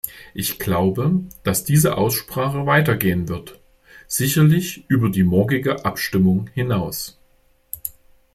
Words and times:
Ich 0.33 0.57
glaube, 0.57 1.25
dass 1.43 1.63
diese 1.63 1.95
Aussprache 1.95 2.65
weitergehen 2.65 3.27
wird, 3.29 3.59
sicherlich 4.07 4.83
über 4.87 5.09
die 5.11 5.21
morgige 5.21 5.85
Abstimmung 5.85 6.49
hinaus. 6.55 7.21